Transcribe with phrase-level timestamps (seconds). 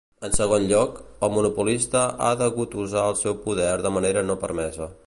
[0.27, 0.95] En segon lloc,
[1.27, 4.95] el monopolista ha degut usar el seu poder de manera no permesa.